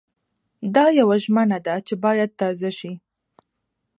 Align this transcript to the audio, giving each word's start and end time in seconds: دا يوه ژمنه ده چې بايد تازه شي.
دا 0.75 0.85
يوه 0.99 1.15
ژمنه 1.23 1.57
ده 1.65 1.75
چې 1.87 1.93
بايد 2.03 2.31
تازه 2.39 2.71
شي. 2.79 2.93